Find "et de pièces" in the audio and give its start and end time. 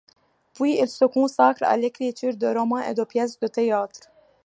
2.79-3.39